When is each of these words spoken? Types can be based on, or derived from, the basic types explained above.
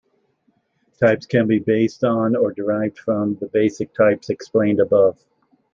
Types 0.99 1.27
can 1.27 1.45
be 1.45 1.59
based 1.59 2.03
on, 2.03 2.35
or 2.35 2.51
derived 2.53 2.97
from, 2.97 3.35
the 3.35 3.45
basic 3.49 3.93
types 3.93 4.31
explained 4.31 4.79
above. 4.79 5.23